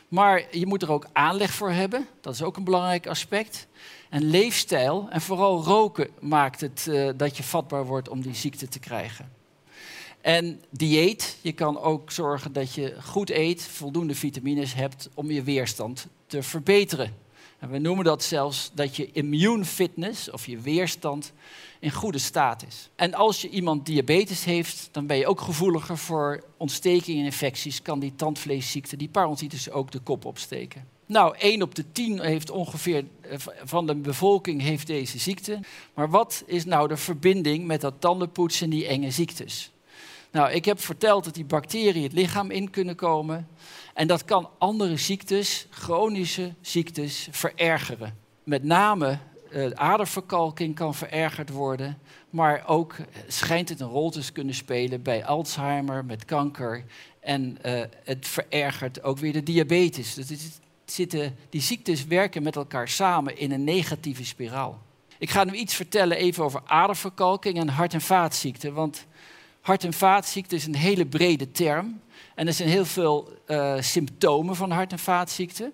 Maar 0.07 0.57
je 0.57 0.65
moet 0.65 0.81
er 0.81 0.91
ook 0.91 1.07
aanleg 1.13 1.51
voor 1.51 1.71
hebben. 1.71 2.07
Dat 2.21 2.33
is 2.33 2.41
ook 2.41 2.57
een 2.57 2.63
belangrijk 2.63 3.07
aspect. 3.07 3.67
En 4.09 4.23
leefstijl 4.23 5.07
en 5.09 5.21
vooral 5.21 5.63
roken 5.63 6.09
maakt 6.19 6.61
het 6.61 6.85
uh, 6.89 7.09
dat 7.15 7.37
je 7.37 7.43
vatbaar 7.43 7.85
wordt 7.85 8.09
om 8.09 8.21
die 8.21 8.35
ziekte 8.35 8.67
te 8.67 8.79
krijgen. 8.79 9.31
En 10.21 10.61
dieet, 10.69 11.37
je 11.41 11.51
kan 11.51 11.79
ook 11.79 12.11
zorgen 12.11 12.53
dat 12.53 12.73
je 12.73 12.95
goed 13.03 13.29
eet, 13.29 13.63
voldoende 13.63 14.15
vitamines 14.15 14.73
hebt 14.73 15.09
om 15.13 15.31
je 15.31 15.43
weerstand 15.43 16.07
te 16.27 16.43
verbeteren. 16.43 17.15
En 17.59 17.69
we 17.69 17.77
noemen 17.77 18.05
dat 18.05 18.23
zelfs 18.23 18.71
dat 18.73 18.95
je 18.95 19.11
immune 19.11 19.65
fitness 19.65 20.31
of 20.31 20.45
je 20.45 20.59
weerstand 20.59 21.33
in 21.79 21.91
goede 21.91 22.17
staat 22.17 22.65
is. 22.67 22.89
En 22.95 23.13
als 23.13 23.41
je 23.41 23.49
iemand 23.49 23.85
diabetes 23.85 24.43
heeft, 24.43 24.89
dan 24.91 25.07
ben 25.07 25.17
je 25.17 25.27
ook 25.27 25.41
gevoeliger 25.41 25.97
voor 25.97 26.43
ontstekingen 26.57 27.19
en 27.19 27.25
infecties. 27.25 27.81
Kan 27.81 27.99
die 27.99 28.15
tandvleesziekte, 28.15 28.97
die 28.97 29.09
parodontitis, 29.09 29.71
ook 29.71 29.91
de 29.91 29.99
kop 29.99 30.25
opsteken. 30.25 30.87
Nou, 31.09 31.35
1 31.37 31.61
op 31.61 31.75
de 31.75 31.91
10 31.91 32.19
heeft 32.19 32.49
ongeveer 32.49 33.05
eh, 33.21 33.37
van 33.63 33.87
de 33.87 33.95
bevolking 33.95 34.61
heeft 34.61 34.87
deze 34.87 35.19
ziekte. 35.19 35.59
Maar 35.93 36.09
wat 36.09 36.43
is 36.45 36.65
nou 36.65 36.87
de 36.87 36.97
verbinding 36.97 37.65
met 37.65 37.81
dat 37.81 37.93
tandenpoetsen 37.99 38.63
en 38.63 38.69
die 38.69 38.87
enge 38.87 39.11
ziektes? 39.11 39.71
Nou, 40.31 40.51
ik 40.51 40.65
heb 40.65 40.79
verteld 40.79 41.23
dat 41.23 41.33
die 41.33 41.45
bacteriën 41.45 42.03
het 42.03 42.13
lichaam 42.13 42.51
in 42.51 42.69
kunnen 42.69 42.95
komen. 42.95 43.47
En 43.93 44.07
dat 44.07 44.25
kan 44.25 44.49
andere 44.57 44.97
ziektes, 44.97 45.67
chronische 45.69 46.53
ziektes, 46.61 47.27
verergeren. 47.31 48.17
Met 48.43 48.63
name 48.63 49.19
uh, 49.51 49.71
aderverkalking 49.71 50.75
kan 50.75 50.95
verergerd 50.95 51.49
worden. 51.49 51.97
Maar 52.29 52.63
ook 52.67 52.95
schijnt 53.27 53.69
het 53.69 53.79
een 53.79 53.87
rol 53.87 54.09
te 54.09 54.31
kunnen 54.31 54.55
spelen 54.55 55.01
bij 55.01 55.25
Alzheimer, 55.25 56.05
met 56.05 56.25
kanker. 56.25 56.83
En 57.19 57.57
uh, 57.65 57.81
het 58.03 58.27
verergert 58.27 59.03
ook 59.03 59.17
weer 59.17 59.33
de 59.33 59.43
diabetes. 59.43 60.13
Dus 60.13 60.29
het 60.29 60.59
die 61.49 61.61
ziektes 61.61 62.05
werken 62.05 62.43
met 62.43 62.55
elkaar 62.55 62.89
samen 62.89 63.37
in 63.37 63.51
een 63.51 63.63
negatieve 63.63 64.25
spiraal. 64.25 64.81
Ik 65.17 65.29
ga 65.29 65.43
nu 65.43 65.53
iets 65.53 65.75
vertellen 65.75 66.17
even 66.17 66.43
over 66.43 66.61
aderverkalking 66.65 67.57
en 67.57 67.67
hart- 67.67 67.93
en 67.93 68.01
vaatziekten. 68.01 68.73
Want 68.73 69.05
hart- 69.61 69.83
en 69.83 69.93
vaatziekten 69.93 70.57
is 70.57 70.65
een 70.65 70.75
hele 70.75 71.05
brede 71.05 71.51
term. 71.51 72.01
En 72.35 72.47
er 72.47 72.53
zijn 72.53 72.69
heel 72.69 72.85
veel 72.85 73.37
uh, 73.47 73.75
symptomen 73.79 74.55
van 74.55 74.71
hart- 74.71 74.91
en 74.91 74.99
vaatziekten. 74.99 75.73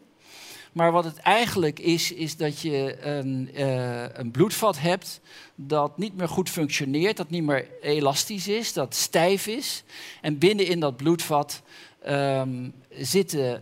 Maar 0.76 0.92
wat 0.92 1.04
het 1.04 1.18
eigenlijk 1.18 1.80
is, 1.80 2.12
is 2.12 2.38
dat 2.38 2.62
je 2.62 3.06
een, 3.06 3.50
uh, 3.54 4.04
een, 4.14 4.32
bloedvat 4.32 4.80
hebt 4.80 5.22
dat 5.56 5.98
niet 5.98 6.16
meer 6.16 6.28
goed 6.28 6.50
functioneert, 6.50 7.18
dat 7.18 7.30
niet 7.30 7.44
meer 7.44 7.68
elastisch 7.82 8.48
is, 8.48 8.74
dat 8.74 8.96
stijf 8.96 9.48
is. 9.48 9.84
En 10.22 10.38
binnen 10.38 10.68
in 10.68 10.80
dat 10.80 10.98
bloedvat 10.98 11.62
um, 12.08 12.74
zit 12.90 13.34
uh, 13.34 13.54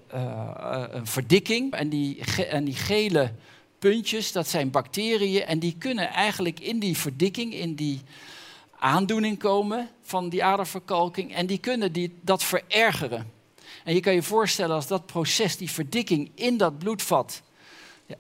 een 0.92 1.08
verdikking. 1.08 1.74
En 1.74 1.90
die, 1.90 2.20
en 2.50 2.64
die 2.64 2.76
gele 2.76 3.32
puntjes, 3.80 4.32
dat 4.32 4.48
zijn 4.48 4.72
bacteriën. 4.72 5.46
En 5.46 5.60
die 5.60 5.76
kunnen 5.78 6.08
eigenlijk 6.10 6.60
in 6.60 6.80
die 6.80 6.98
verdikking, 6.98 7.54
in 7.54 7.76
die 7.76 8.02
aandoening 8.80 9.40
komen 9.40 9.90
van 10.02 10.30
die 10.30 10.44
aderverkalking. 10.44 11.36
En 11.36 11.46
die 11.46 11.60
kunnen 11.60 11.92
die, 11.92 12.14
dat 12.22 12.44
verergeren. 12.44 13.32
En 13.84 13.94
je 13.94 14.00
kan 14.00 14.14
je 14.14 14.24
voorstellen 14.24 14.76
als 14.76 14.88
dat 14.88 15.06
proces, 15.06 15.58
die 15.58 15.72
verdikking 15.72 16.32
in 16.36 16.58
dat 16.58 16.78
bloedvat, 16.78 17.42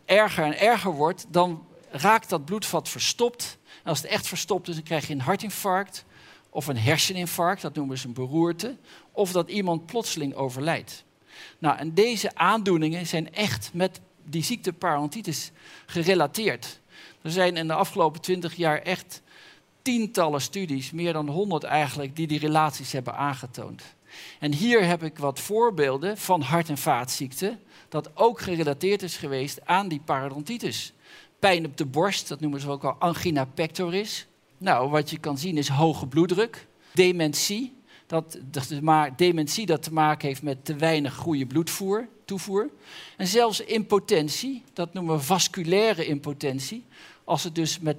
erger 0.06 0.44
en 0.44 0.60
erger 0.60 0.92
wordt, 0.92 1.26
dan 1.30 1.66
raakt 1.92 2.30
dat 2.30 2.46
bloedvat 2.46 2.90
verstopt. 2.90 3.58
En 3.84 3.90
als 3.90 4.02
het 4.02 4.12
echt 4.12 4.28
verstopt 4.28 4.68
is, 4.68 4.76
dan 4.76 4.84
krijg 4.84 5.08
je 5.08 5.14
een 5.14 5.22
hartinfarct 5.22 6.06
of 6.50 6.68
een 6.68 6.78
herseninfarct, 6.78 7.62
dat 7.62 7.76
noemen 7.76 7.98
ze 7.98 8.08
een 8.08 8.14
beroerte, 8.14 8.78
of 9.12 9.32
dat 9.32 9.50
iemand 9.50 9.86
plotseling 9.86 10.34
overlijdt. 10.34 11.04
Nou, 11.60 11.78
en 11.78 11.94
deze 11.94 12.36
aandoeningen 12.36 13.08
zijn 13.08 13.34
echt 13.34 13.70
met 13.74 14.00
die 14.24 14.44
ziekte 14.44 14.74
parodontitis 14.74 15.52
gerelateerd. 15.86 16.80
Er 17.22 17.32
zijn 17.32 17.58
in 17.58 17.68
de 17.68 17.74
afgelopen 17.74 18.22
twintig 18.22 18.56
jaar 18.56 18.80
echt 18.82 19.22
tientallen 19.82 20.42
studies, 20.42 20.92
meer 20.92 21.14
dan 21.14 21.30
honderd 21.30 21.64
eigenlijk, 21.64 22.16
die 22.16 22.28
die 22.28 22.40
relaties 22.40 22.92
hebben 22.92 23.16
aangetoond. 23.16 23.84
En 24.40 24.54
hier 24.54 24.86
heb 24.86 25.04
ik 25.04 25.18
wat 25.18 25.40
voorbeelden 25.40 26.18
van 26.18 26.42
hart- 26.42 26.70
en 26.70 26.78
vaatziekten, 26.78 27.60
dat 27.90 28.18
ook 28.18 28.42
gerelateerd 28.42 29.02
is 29.02 29.18
geweest 29.18 29.66
aan 29.66 29.88
die 29.88 30.02
parodontitis. 30.06 30.94
Pijn 31.40 31.66
op 31.66 31.78
de 31.78 31.86
borst, 31.86 32.28
dat 32.28 32.40
noemen 32.40 32.60
ze 32.60 32.70
ook 32.70 32.84
al 32.84 32.96
angina 33.00 33.46
pectoris. 33.46 34.28
Nou, 34.58 34.90
wat 34.90 35.10
je 35.10 35.18
kan 35.18 35.38
zien 35.38 35.58
is 35.58 35.68
hoge 35.68 36.08
bloeddruk, 36.08 36.68
dementie. 36.94 37.74
Dat, 38.08 38.38
dat 38.52 38.70
dementie 39.16 39.66
dat 39.66 39.84
te 39.84 39.94
maken 39.94 40.28
heeft 40.28 40.42
met 40.42 40.66
te 40.66 40.76
weinig 40.76 41.16
goede 41.16 41.46
bloedvoer, 41.46 42.08
toevoer. 42.26 42.70
En 43.18 43.28
zelfs 43.28 43.60
impotentie, 43.60 44.64
dat 44.74 44.94
noemen 44.94 45.16
we 45.16 45.22
vasculaire 45.22 46.06
impotentie. 46.06 46.86
Als 47.24 47.44
het 47.44 47.56
dus 47.56 47.80
met 47.80 47.98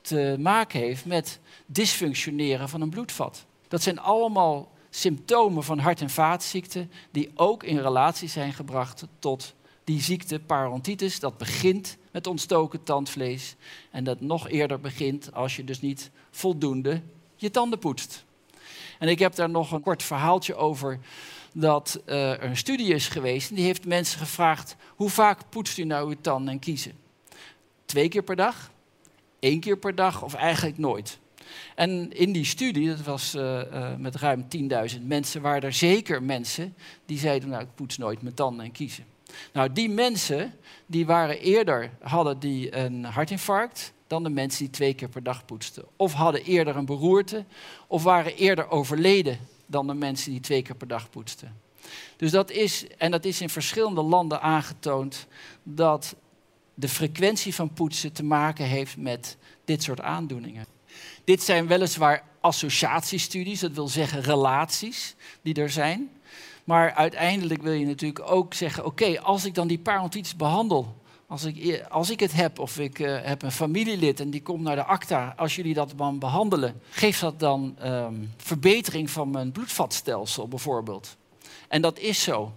te 0.00 0.36
maken 0.38 0.80
heeft 0.80 1.04
met 1.04 1.40
dysfunctioneren 1.66 2.68
van 2.68 2.80
een 2.80 2.90
bloedvat. 2.90 3.44
Dat 3.68 3.82
zijn 3.82 3.98
allemaal 3.98 4.72
symptomen 4.96 5.62
van 5.62 5.78
hart- 5.78 6.00
en 6.00 6.10
vaatziekten 6.10 6.90
die 7.10 7.30
ook 7.34 7.62
in 7.62 7.78
relatie 7.78 8.28
zijn 8.28 8.52
gebracht 8.52 9.06
tot 9.18 9.54
die 9.84 10.02
ziekte 10.02 10.40
parodontitis. 10.40 11.20
Dat 11.20 11.38
begint 11.38 11.96
met 12.10 12.26
ontstoken 12.26 12.82
tandvlees 12.82 13.56
en 13.90 14.04
dat 14.04 14.20
nog 14.20 14.48
eerder 14.48 14.80
begint 14.80 15.34
als 15.34 15.56
je 15.56 15.64
dus 15.64 15.80
niet 15.80 16.10
voldoende 16.30 17.02
je 17.36 17.50
tanden 17.50 17.78
poetst. 17.78 18.24
En 18.98 19.08
ik 19.08 19.18
heb 19.18 19.34
daar 19.34 19.50
nog 19.50 19.72
een 19.72 19.80
kort 19.80 20.02
verhaaltje 20.02 20.54
over 20.54 20.98
dat 21.52 22.00
uh, 22.06 22.30
er 22.30 22.44
een 22.44 22.56
studie 22.56 22.94
is 22.94 23.08
geweest 23.08 23.48
en 23.48 23.56
die 23.56 23.64
heeft 23.64 23.86
mensen 23.86 24.18
gevraagd 24.18 24.76
hoe 24.88 25.10
vaak 25.10 25.40
poetst 25.48 25.78
u 25.78 25.84
nou 25.84 26.08
uw 26.08 26.16
tanden 26.20 26.52
en 26.52 26.58
kiezen? 26.58 26.92
Twee 27.84 28.08
keer 28.08 28.22
per 28.22 28.36
dag, 28.36 28.70
één 29.38 29.60
keer 29.60 29.76
per 29.76 29.94
dag 29.94 30.22
of 30.22 30.34
eigenlijk 30.34 30.78
nooit. 30.78 31.18
En 31.74 32.12
in 32.12 32.32
die 32.32 32.44
studie, 32.44 32.88
dat 32.88 33.02
was 33.02 33.34
uh, 33.34 33.42
uh, 33.72 33.96
met 33.96 34.16
ruim 34.16 34.46
10.000 34.96 35.02
mensen, 35.02 35.42
waren 35.42 35.62
er 35.62 35.72
zeker 35.72 36.22
mensen 36.22 36.74
die 37.06 37.18
zeiden, 37.18 37.48
nou 37.48 37.62
ik 37.62 37.74
poets 37.74 37.98
nooit 37.98 38.22
mijn 38.22 38.34
tanden 38.34 38.64
en 38.64 38.72
kiezen. 38.72 39.04
Nou, 39.52 39.72
die 39.72 39.88
mensen 39.88 40.54
die 40.86 41.06
waren 41.06 41.40
eerder, 41.40 41.90
hadden 42.00 42.38
die 42.38 42.76
een 42.76 43.04
hartinfarct 43.04 43.92
dan 44.06 44.22
de 44.22 44.30
mensen 44.30 44.64
die 44.64 44.70
twee 44.70 44.94
keer 44.94 45.08
per 45.08 45.22
dag 45.22 45.44
poetsten. 45.44 45.84
Of 45.96 46.12
hadden 46.12 46.44
eerder 46.44 46.76
een 46.76 46.84
beroerte, 46.84 47.44
of 47.86 48.02
waren 48.02 48.36
eerder 48.36 48.70
overleden 48.70 49.38
dan 49.66 49.86
de 49.86 49.94
mensen 49.94 50.30
die 50.30 50.40
twee 50.40 50.62
keer 50.62 50.76
per 50.76 50.88
dag 50.88 51.10
poetsten. 51.10 51.60
Dus 52.16 52.30
dat 52.30 52.50
is, 52.50 52.86
en 52.98 53.10
dat 53.10 53.24
is 53.24 53.40
in 53.40 53.48
verschillende 53.48 54.02
landen 54.02 54.40
aangetoond, 54.40 55.26
dat 55.62 56.16
de 56.74 56.88
frequentie 56.88 57.54
van 57.54 57.72
poetsen 57.72 58.12
te 58.12 58.24
maken 58.24 58.64
heeft 58.64 58.96
met 58.96 59.36
dit 59.64 59.82
soort 59.82 60.00
aandoeningen. 60.00 60.66
Dit 61.24 61.42
zijn 61.42 61.66
weliswaar 61.66 62.22
associatiestudies, 62.40 63.60
dat 63.60 63.72
wil 63.72 63.88
zeggen 63.88 64.22
relaties 64.22 65.14
die 65.42 65.54
er 65.54 65.70
zijn. 65.70 66.10
Maar 66.64 66.92
uiteindelijk 66.92 67.62
wil 67.62 67.72
je 67.72 67.86
natuurlijk 67.86 68.30
ook 68.30 68.54
zeggen: 68.54 68.84
oké, 68.84 69.20
als 69.20 69.44
ik 69.44 69.54
dan 69.54 69.66
die 69.66 69.78
parodontitis 69.78 70.36
behandel, 70.36 70.94
als 71.26 71.44
ik, 71.44 71.84
als 71.88 72.10
ik 72.10 72.20
het 72.20 72.32
heb 72.32 72.58
of 72.58 72.78
ik 72.78 72.98
uh, 72.98 73.18
heb 73.22 73.42
een 73.42 73.52
familielid 73.52 74.20
en 74.20 74.30
die 74.30 74.42
komt 74.42 74.62
naar 74.62 74.76
de 74.76 74.84
ACTA, 74.84 75.34
als 75.36 75.56
jullie 75.56 75.74
dat 75.74 75.92
dan 75.96 76.18
behandelen, 76.18 76.80
geeft 76.90 77.20
dat 77.20 77.40
dan 77.40 77.76
um, 77.84 78.32
verbetering 78.36 79.10
van 79.10 79.30
mijn 79.30 79.52
bloedvatstelsel 79.52 80.48
bijvoorbeeld? 80.48 81.16
En 81.68 81.82
dat 81.82 81.98
is 81.98 82.22
zo. 82.22 82.52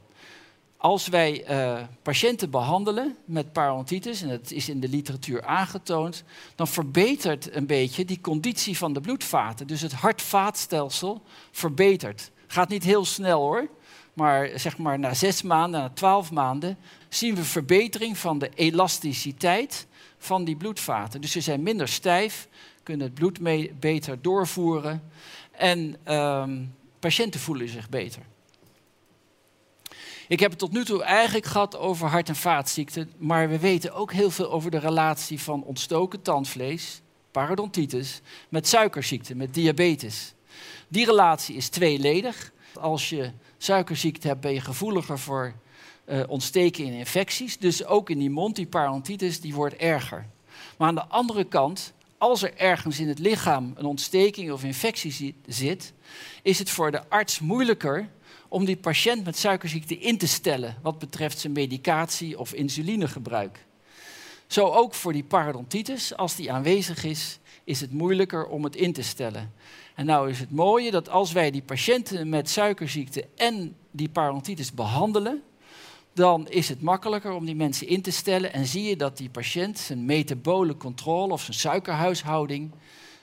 Als 0.81 1.07
wij 1.07 1.49
uh, 1.49 1.81
patiënten 2.01 2.49
behandelen 2.49 3.17
met 3.25 3.51
parodontitis, 3.51 4.21
en 4.21 4.29
dat 4.29 4.51
is 4.51 4.69
in 4.69 4.79
de 4.79 4.89
literatuur 4.89 5.45
aangetoond, 5.45 6.23
dan 6.55 6.67
verbetert 6.67 7.55
een 7.55 7.65
beetje 7.65 8.05
die 8.05 8.21
conditie 8.21 8.77
van 8.77 8.93
de 8.93 9.01
bloedvaten. 9.01 9.67
Dus 9.67 9.81
het 9.81 9.93
hart-vaatstelsel 9.93 11.21
verbetert. 11.51 12.31
Gaat 12.47 12.69
niet 12.69 12.83
heel 12.83 13.05
snel 13.05 13.41
hoor, 13.41 13.67
maar 14.13 14.49
zeg 14.55 14.77
maar 14.77 14.99
na 14.99 15.13
zes 15.13 15.41
maanden, 15.41 15.79
na 15.79 15.89
twaalf 15.89 16.31
maanden, 16.31 16.77
zien 17.09 17.35
we 17.35 17.43
verbetering 17.43 18.17
van 18.17 18.39
de 18.39 18.49
elasticiteit 18.55 19.87
van 20.17 20.43
die 20.43 20.55
bloedvaten. 20.55 21.21
Dus 21.21 21.31
ze 21.31 21.41
zijn 21.41 21.63
minder 21.63 21.87
stijf, 21.87 22.47
kunnen 22.83 23.05
het 23.05 23.15
bloed 23.15 23.39
mee 23.39 23.73
beter 23.79 24.21
doorvoeren 24.21 25.03
en 25.51 25.95
um, 26.15 26.75
patiënten 26.99 27.39
voelen 27.39 27.69
zich 27.69 27.89
beter. 27.89 28.21
Ik 30.29 30.39
heb 30.39 30.49
het 30.49 30.59
tot 30.59 30.71
nu 30.71 30.85
toe 30.85 31.03
eigenlijk 31.03 31.45
gehad 31.45 31.77
over 31.77 32.07
hart- 32.07 32.29
en 32.29 32.35
vaatziekten, 32.35 33.11
maar 33.17 33.49
we 33.49 33.59
weten 33.59 33.93
ook 33.93 34.13
heel 34.13 34.31
veel 34.31 34.51
over 34.51 34.71
de 34.71 34.77
relatie 34.77 35.39
van 35.39 35.63
ontstoken 35.63 36.21
tandvlees, 36.21 37.01
parodontitis, 37.31 38.21
met 38.49 38.67
suikerziekte, 38.67 39.35
met 39.35 39.53
diabetes. 39.53 40.33
Die 40.87 41.05
relatie 41.05 41.55
is 41.55 41.69
tweeledig. 41.69 42.51
Als 42.79 43.09
je 43.09 43.31
suikerziekte 43.57 44.27
hebt, 44.27 44.41
ben 44.41 44.53
je 44.53 44.61
gevoeliger 44.61 45.19
voor 45.19 45.53
uh, 46.05 46.23
ontsteken 46.27 46.85
in 46.85 46.93
infecties. 46.93 47.57
Dus 47.57 47.85
ook 47.85 48.09
in 48.09 48.19
die 48.19 48.29
mond, 48.29 48.55
die 48.55 48.67
parodontitis, 48.67 49.41
die 49.41 49.53
wordt 49.53 49.75
erger. 49.75 50.25
Maar 50.77 50.87
aan 50.87 50.95
de 50.95 51.07
andere 51.07 51.43
kant, 51.43 51.93
als 52.17 52.43
er 52.43 52.57
ergens 52.57 52.99
in 52.99 53.07
het 53.07 53.19
lichaam 53.19 53.73
een 53.75 53.85
ontsteking 53.85 54.51
of 54.51 54.63
infectie 54.63 55.35
zit, 55.47 55.93
is 56.41 56.59
het 56.59 56.69
voor 56.69 56.91
de 56.91 57.09
arts 57.09 57.39
moeilijker 57.39 58.09
om 58.49 58.65
die 58.65 58.77
patiënt 58.77 59.25
met 59.25 59.37
suikerziekte 59.37 59.97
in 59.97 60.17
te 60.17 60.27
stellen 60.27 60.77
wat 60.81 60.99
betreft 60.99 61.39
zijn 61.39 61.53
medicatie 61.53 62.39
of 62.39 62.53
insulinegebruik. 62.53 63.65
Zo 64.47 64.67
ook 64.67 64.93
voor 64.93 65.13
die 65.13 65.23
parodontitis, 65.23 66.15
als 66.15 66.35
die 66.35 66.51
aanwezig 66.51 67.03
is, 67.03 67.39
is 67.63 67.81
het 67.81 67.91
moeilijker 67.91 68.47
om 68.47 68.63
het 68.63 68.75
in 68.75 68.93
te 68.93 69.03
stellen. 69.03 69.53
En 69.95 70.05
nou 70.05 70.29
is 70.29 70.39
het 70.39 70.51
mooie 70.51 70.91
dat 70.91 71.09
als 71.09 71.31
wij 71.31 71.51
die 71.51 71.61
patiënten 71.61 72.29
met 72.29 72.49
suikerziekte 72.49 73.27
en 73.35 73.75
die 73.91 74.09
parodontitis 74.09 74.73
behandelen, 74.73 75.43
dan 76.13 76.47
is 76.47 76.69
het 76.69 76.81
makkelijker 76.81 77.31
om 77.31 77.45
die 77.45 77.55
mensen 77.55 77.87
in 77.87 78.01
te 78.01 78.11
stellen 78.11 78.53
en 78.53 78.65
zie 78.65 78.83
je 78.83 78.95
dat 78.95 79.17
die 79.17 79.29
patiënt 79.29 79.79
zijn 79.79 80.05
metabole 80.05 80.77
controle 80.77 81.33
of 81.33 81.41
zijn 81.41 81.57
suikerhuishouding 81.57 82.71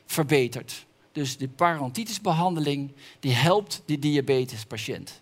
verbetert. 0.06 0.86
Dus 1.16 1.36
de 1.36 1.48
parodontitisbehandeling 1.48 2.92
die 3.20 3.32
helpt 3.32 3.82
die 3.84 3.98
diabetespatiënt. 3.98 5.20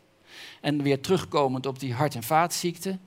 En 0.61 0.83
weer 0.83 1.01
terugkomend 1.01 1.67
op 1.67 1.79
die 1.79 1.95
hart- 1.95 2.15
en 2.15 2.23
vaatziekten. 2.23 3.01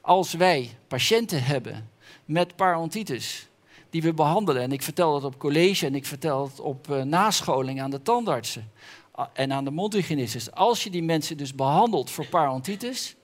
Als 0.00 0.32
wij 0.32 0.70
patiënten 0.88 1.44
hebben 1.44 1.90
met 2.24 2.56
parodontitis 2.56 3.48
die 3.90 4.02
we 4.02 4.14
behandelen, 4.14 4.62
en 4.62 4.72
ik 4.72 4.82
vertel 4.82 5.12
dat 5.12 5.24
op 5.24 5.38
college 5.38 5.86
en 5.86 5.94
ik 5.94 6.06
vertel 6.06 6.44
het 6.44 6.60
op 6.60 6.88
uh, 6.90 7.02
nascholing 7.02 7.82
aan 7.82 7.90
de 7.90 8.02
tandartsen 8.02 8.70
en 9.32 9.52
aan 9.52 9.64
de 9.64 9.70
mondhygiënistes. 9.70 10.52
Als 10.52 10.84
je 10.84 10.90
die 10.90 11.02
mensen 11.02 11.36
dus 11.36 11.54
behandelt 11.54 12.10
voor 12.10 12.26
parodontitis, 12.26 13.16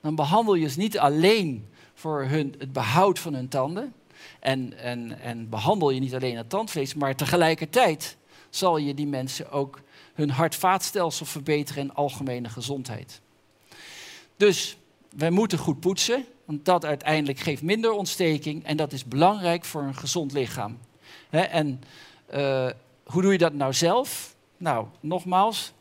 dan 0.00 0.14
behandel 0.14 0.54
je 0.54 0.68
ze 0.68 0.78
niet 0.78 0.98
alleen 0.98 1.68
voor 1.94 2.24
hun, 2.24 2.54
het 2.58 2.72
behoud 2.72 3.18
van 3.18 3.34
hun 3.34 3.48
tanden. 3.48 3.94
En, 4.40 4.78
en, 4.78 5.20
en 5.20 5.48
behandel 5.48 5.90
je 5.90 6.00
niet 6.00 6.14
alleen 6.14 6.36
het 6.36 6.50
tandvlees, 6.50 6.94
maar 6.94 7.16
tegelijkertijd 7.16 8.16
zal 8.50 8.76
je 8.76 8.94
die 8.94 9.06
mensen 9.06 9.50
ook 9.50 9.80
hun 10.14 10.30
hart-vaatstelsel 10.30 11.26
verbeteren 11.26 11.82
en 11.82 11.94
algemene 11.94 12.48
gezondheid. 12.48 13.20
Dus 14.36 14.76
wij 15.16 15.30
moeten 15.30 15.58
goed 15.58 15.80
poetsen, 15.80 16.24
want 16.44 16.64
dat 16.64 16.84
uiteindelijk 16.84 17.38
geeft 17.38 17.62
minder 17.62 17.90
ontsteking 17.90 18.64
en 18.64 18.76
dat 18.76 18.92
is 18.92 19.04
belangrijk 19.04 19.64
voor 19.64 19.82
een 19.82 19.94
gezond 19.94 20.32
lichaam. 20.32 20.78
En 21.30 21.80
uh, 22.34 22.70
hoe 23.04 23.22
doe 23.22 23.32
je 23.32 23.38
dat 23.38 23.52
nou 23.52 23.72
zelf? 23.72 24.34
Nou, 24.56 24.86
nogmaals, 25.00 25.72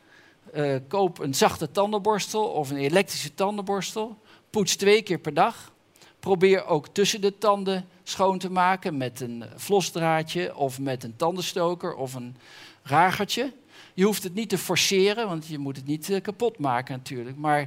uh, 0.53 0.75
koop 0.88 1.19
een 1.19 1.34
zachte 1.34 1.72
tandenborstel 1.72 2.43
of 2.43 2.69
een 2.69 2.77
elektrische 2.77 3.34
tandenborstel. 3.34 4.17
Poets 4.50 4.75
twee 4.75 5.01
keer 5.01 5.19
per 5.19 5.34
dag. 5.34 5.72
Probeer 6.19 6.65
ook 6.65 6.88
tussen 6.88 7.22
de 7.22 7.38
tanden 7.38 7.88
schoon 8.10 8.38
te 8.38 8.52
maken 8.52 8.98
met 8.98 9.20
een 9.20 9.44
vlosdraadje 9.56 10.56
of 10.56 10.80
met 10.80 11.04
een 11.04 11.16
tandenstoker 11.16 11.96
of 11.96 12.14
een 12.14 12.36
ragertje. 12.84 13.54
Je 13.94 14.04
hoeft 14.04 14.24
het 14.24 14.34
niet 14.34 14.50
te 14.50 14.58
forceren, 14.58 15.28
want 15.28 15.48
je 15.48 15.58
moet 15.58 15.76
het 15.76 15.86
niet 15.86 16.10
uh, 16.10 16.22
kapot 16.22 16.60
maken 16.60 16.96
natuurlijk. 16.96 17.38
Maar, 17.38 17.62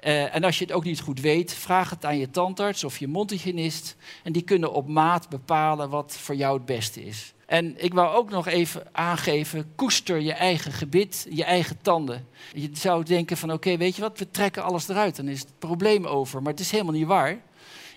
uh, 0.00 0.34
en 0.34 0.44
als 0.44 0.58
je 0.58 0.64
het 0.64 0.74
ook 0.74 0.84
niet 0.84 1.00
goed 1.00 1.20
weet, 1.20 1.54
vraag 1.54 1.90
het 1.90 2.04
aan 2.04 2.18
je 2.18 2.30
tandarts 2.30 2.84
of 2.84 2.98
je 2.98 3.08
mondhygiënist. 3.08 3.96
En 4.22 4.32
die 4.32 4.42
kunnen 4.42 4.72
op 4.72 4.88
maat 4.88 5.28
bepalen 5.28 5.90
wat 5.90 6.16
voor 6.16 6.34
jou 6.34 6.56
het 6.56 6.66
beste 6.66 7.04
is. 7.04 7.32
En 7.46 7.84
ik 7.84 7.94
wou 7.94 8.16
ook 8.16 8.30
nog 8.30 8.46
even 8.46 8.82
aangeven, 8.92 9.72
koester 9.74 10.20
je 10.20 10.32
eigen 10.32 10.72
gebit, 10.72 11.26
je 11.30 11.44
eigen 11.44 11.78
tanden. 11.82 12.26
Je 12.52 12.70
zou 12.72 13.04
denken 13.04 13.36
van 13.36 13.52
oké, 13.52 13.76
weet 13.76 13.96
je 13.96 14.02
wat, 14.02 14.18
we 14.18 14.30
trekken 14.30 14.62
alles 14.62 14.88
eruit, 14.88 15.16
dan 15.16 15.28
is 15.28 15.40
het 15.40 15.58
probleem 15.58 16.06
over. 16.06 16.42
Maar 16.42 16.52
het 16.52 16.60
is 16.60 16.70
helemaal 16.70 16.92
niet 16.92 17.06
waar. 17.06 17.40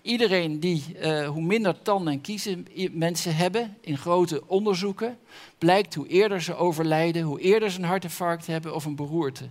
Iedereen 0.01 0.59
die, 0.59 0.83
uh, 1.01 1.27
hoe 1.27 1.41
minder 1.41 1.81
tanden 1.81 2.13
en 2.13 2.21
kiezen 2.21 2.67
mensen 2.91 3.35
hebben 3.35 3.77
in 3.81 3.97
grote 3.97 4.47
onderzoeken, 4.47 5.17
blijkt 5.57 5.95
hoe 5.95 6.07
eerder 6.07 6.41
ze 6.41 6.55
overlijden, 6.55 7.21
hoe 7.21 7.39
eerder 7.39 7.71
ze 7.71 7.79
een 7.79 7.85
hartinfarct 7.85 8.47
hebben 8.47 8.75
of 8.75 8.85
een 8.85 8.95
beroerte. 8.95 9.49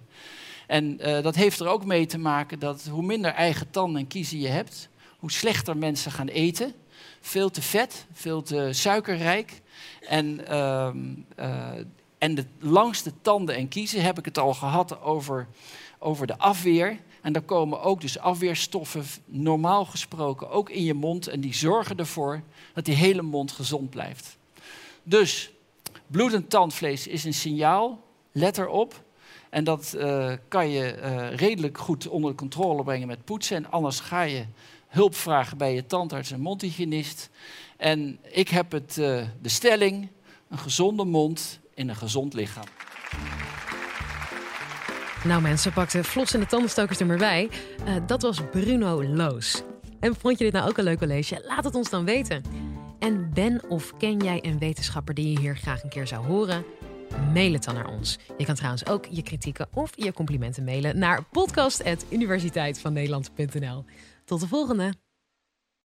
En 0.66 0.98
uh, 1.00 1.22
dat 1.22 1.34
heeft 1.34 1.60
er 1.60 1.66
ook 1.66 1.84
mee 1.84 2.06
te 2.06 2.18
maken 2.18 2.58
dat 2.58 2.88
hoe 2.90 3.02
minder 3.02 3.32
eigen 3.32 3.70
tanden 3.70 4.00
en 4.00 4.06
kiezen 4.06 4.40
je 4.40 4.48
hebt, 4.48 4.88
hoe 5.18 5.30
slechter 5.30 5.76
mensen 5.76 6.12
gaan 6.12 6.28
eten. 6.28 6.74
Veel 7.20 7.50
te 7.50 7.62
vet, 7.62 8.06
veel 8.12 8.42
te 8.42 8.68
suikerrijk. 8.72 9.60
En, 10.08 10.40
uh, 10.48 10.90
en 12.18 12.34
de 12.34 12.44
langste 12.58 13.12
tanden 13.22 13.54
en 13.54 13.68
kiezen 13.68 14.02
heb 14.02 14.18
ik 14.18 14.24
het 14.24 14.38
al 14.38 14.54
gehad 14.54 15.02
over, 15.02 15.46
over 15.98 16.26
de 16.26 16.38
afweer. 16.38 16.98
En 17.20 17.32
daar 17.32 17.42
komen 17.42 17.82
ook 17.82 18.00
dus 18.00 18.18
afweerstoffen, 18.18 19.04
normaal 19.24 19.84
gesproken, 19.84 20.50
ook 20.50 20.70
in 20.70 20.84
je 20.84 20.94
mond. 20.94 21.28
En 21.28 21.40
die 21.40 21.54
zorgen 21.54 21.96
ervoor 21.96 22.42
dat 22.74 22.84
die 22.84 22.94
hele 22.94 23.22
mond 23.22 23.52
gezond 23.52 23.90
blijft. 23.90 24.36
Dus 25.02 25.50
bloedend 26.06 26.50
tandvlees 26.50 27.06
is 27.06 27.24
een 27.24 27.34
signaal, 27.34 28.00
let 28.32 28.58
erop. 28.58 29.02
En 29.50 29.64
dat 29.64 29.94
uh, 29.96 30.32
kan 30.48 30.68
je 30.68 30.98
uh, 31.02 31.36
redelijk 31.36 31.78
goed 31.78 32.08
onder 32.08 32.34
controle 32.34 32.82
brengen 32.82 33.06
met 33.06 33.24
poetsen. 33.24 33.56
En 33.56 33.70
anders 33.70 34.00
ga 34.00 34.22
je 34.22 34.44
hulp 34.88 35.14
vragen 35.14 35.58
bij 35.58 35.74
je 35.74 35.86
tandarts 35.86 36.30
en 36.30 36.40
mondhygiënist. 36.40 37.30
En 37.76 38.18
ik 38.22 38.48
heb 38.48 38.72
het, 38.72 38.96
uh, 38.98 39.22
de 39.42 39.48
stelling, 39.48 40.08
een 40.48 40.58
gezonde 40.58 41.04
mond 41.04 41.58
in 41.74 41.88
een 41.88 41.96
gezond 41.96 42.34
lichaam. 42.34 42.64
Nou 45.24 45.42
mensen, 45.42 45.72
pakten 45.72 46.04
vlos 46.04 46.34
in 46.34 46.40
de 46.40 46.46
tandenstokers 46.46 47.00
er 47.00 47.06
maar 47.06 47.16
bij. 47.16 47.50
Uh, 47.86 47.94
dat 48.06 48.22
was 48.22 48.40
Bruno 48.50 49.04
Loos. 49.04 49.62
En 50.00 50.16
vond 50.16 50.38
je 50.38 50.44
dit 50.44 50.52
nou 50.52 50.68
ook 50.68 50.78
een 50.78 50.84
leuk 50.84 50.98
college? 50.98 51.42
Laat 51.46 51.64
het 51.64 51.74
ons 51.74 51.90
dan 51.90 52.04
weten. 52.04 52.42
En 52.98 53.30
ben 53.34 53.60
of 53.68 53.96
ken 53.96 54.18
jij 54.18 54.44
een 54.44 54.58
wetenschapper 54.58 55.14
die 55.14 55.30
je 55.30 55.38
hier 55.38 55.56
graag 55.56 55.82
een 55.82 55.88
keer 55.88 56.06
zou 56.06 56.26
horen? 56.26 56.64
Mail 57.32 57.52
het 57.52 57.64
dan 57.64 57.74
naar 57.74 57.88
ons. 57.88 58.18
Je 58.38 58.44
kan 58.44 58.54
trouwens 58.54 58.86
ook 58.86 59.06
je 59.10 59.22
kritieken 59.22 59.68
of 59.72 59.90
je 59.94 60.12
complimenten 60.12 60.64
mailen 60.64 60.98
naar 60.98 61.22
podcast.universiteitvannederland.nl. 61.22 63.84
Tot 64.24 64.40
de 64.40 64.48
volgende! 64.48 65.09